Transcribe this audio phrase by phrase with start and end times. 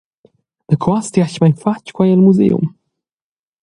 [0.69, 2.65] Daco has ti atgnamein fatg quei el museum?